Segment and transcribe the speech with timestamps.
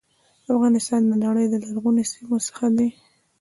[0.53, 2.89] افغانستان د نړی د لرغونو سیمو څخه دی.